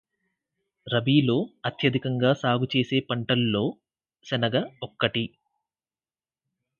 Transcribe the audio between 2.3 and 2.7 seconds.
సాగు